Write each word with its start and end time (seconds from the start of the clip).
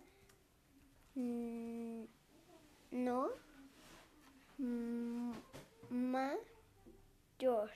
mm, 4.57 5.31
mayor. 5.91 7.70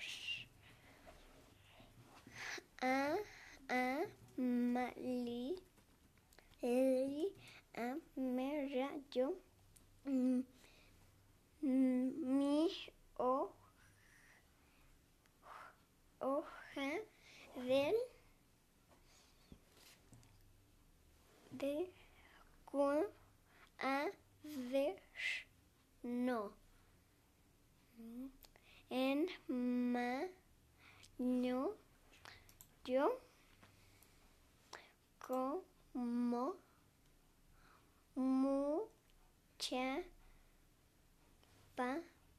Yo, 9.12 9.34
mi, 11.62 12.70
o, 13.18 13.52
hoja, 16.20 16.92
del, 17.56 17.96
de, 21.52 21.92
cu, 22.66 23.08
a, 23.80 24.10
ver, 24.72 25.02
no. 26.04 26.52
En, 28.90 29.28
ma, 29.48 30.28
no, 31.18 31.76
yo, 32.86 33.20
como, 35.20 36.56
mucha, 39.70 40.02
pa, 41.76 41.98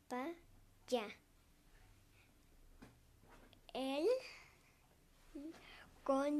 pa, 0.09 0.27
ya. 0.89 1.05
El, 3.73 4.07
con, 6.03 6.35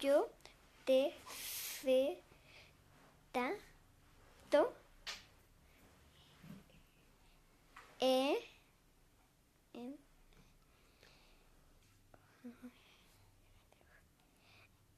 yo, 0.00 0.28
te, 0.84 1.12
fe, 1.26 2.18
ta, 3.32 3.52
to, 4.50 4.72
e, 8.00 8.36
en, 9.74 9.96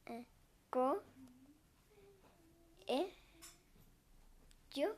eh, 0.07 0.25
co, 0.71 1.03
e, 2.87 3.13
yo, 4.75 4.95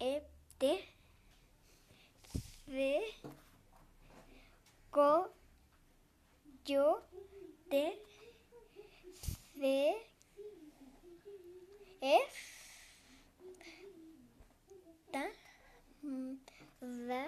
e, 0.00 0.22
te, 0.58 0.84
fe, 2.66 3.02
co, 4.90 5.30
yo, 6.64 7.02
te, 7.68 7.84
fe, 9.58 9.96
es, 12.00 12.40
ta, 15.12 15.26
va, 16.80 17.24